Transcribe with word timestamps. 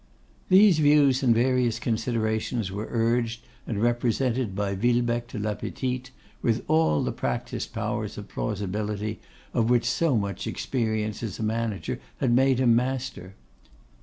These 0.49 0.79
views 0.79 1.21
and 1.21 1.31
various 1.35 1.77
considerations 1.77 2.71
were 2.71 2.87
urged 2.89 3.45
and 3.67 3.77
represented 3.83 4.55
by 4.55 4.73
Villebecque 4.73 5.27
to 5.27 5.37
La 5.37 5.53
Petite, 5.53 6.09
with 6.41 6.65
all 6.67 7.03
the 7.03 7.11
practised 7.11 7.71
powers 7.71 8.17
of 8.17 8.27
plausibility 8.27 9.19
of 9.53 9.69
which 9.69 9.85
so 9.85 10.17
much 10.17 10.47
experience 10.47 11.21
as 11.21 11.37
a 11.37 11.43
manager 11.43 11.99
had 12.19 12.31
made 12.31 12.57
him 12.57 12.75
master. 12.75 13.35